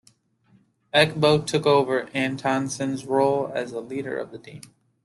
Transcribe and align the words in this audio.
Eckbo 0.95 1.45
took 1.45 1.67
over 1.67 2.05
Antonsen's 2.07 3.05
role 3.05 3.51
as 3.53 3.69
the 3.69 3.81
"leader" 3.81 4.17
of 4.17 4.31
the 4.31 4.39
team. 4.39 4.61